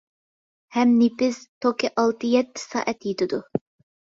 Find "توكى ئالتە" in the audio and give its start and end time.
1.67-2.33